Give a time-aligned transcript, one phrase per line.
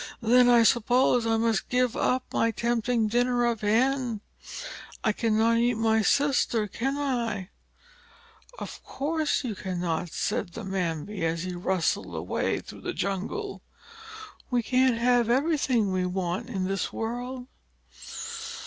[0.19, 4.21] "Then I suppose I must give up my tempting dinner of Hen.
[5.03, 7.49] I cannot eat my Sister, can I?"
[8.57, 13.61] "Of course you cannot," said the Mbambi, as he rustled away through the jungle.
[14.49, 17.45] "We can't have everything we want in this world."